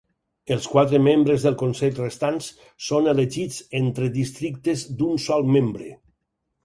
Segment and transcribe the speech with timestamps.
[0.53, 2.47] Els quatre membres del consell restants
[2.87, 5.93] són elegits entre districtes d'un sol membre.